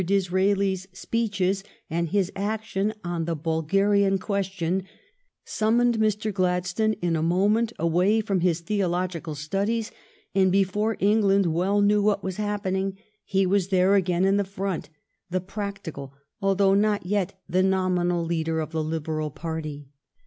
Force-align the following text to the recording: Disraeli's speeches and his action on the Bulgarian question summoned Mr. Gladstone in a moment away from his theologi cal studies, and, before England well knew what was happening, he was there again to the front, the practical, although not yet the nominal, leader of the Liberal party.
Disraeli's 0.03 0.87
speeches 0.93 1.63
and 1.87 2.09
his 2.09 2.31
action 2.35 2.91
on 3.03 3.25
the 3.25 3.35
Bulgarian 3.35 4.17
question 4.17 4.81
summoned 5.45 5.99
Mr. 5.99 6.33
Gladstone 6.33 6.93
in 7.03 7.15
a 7.15 7.21
moment 7.21 7.71
away 7.77 8.19
from 8.19 8.39
his 8.39 8.63
theologi 8.63 9.23
cal 9.23 9.35
studies, 9.35 9.91
and, 10.33 10.51
before 10.51 10.97
England 10.99 11.53
well 11.53 11.81
knew 11.81 12.01
what 12.01 12.23
was 12.23 12.37
happening, 12.37 12.97
he 13.23 13.45
was 13.45 13.67
there 13.67 13.93
again 13.93 14.23
to 14.23 14.31
the 14.31 14.43
front, 14.43 14.89
the 15.29 15.39
practical, 15.39 16.15
although 16.41 16.73
not 16.73 17.05
yet 17.05 17.39
the 17.47 17.61
nominal, 17.61 18.25
leader 18.25 18.59
of 18.59 18.71
the 18.71 18.83
Liberal 18.83 19.29
party. 19.29 19.87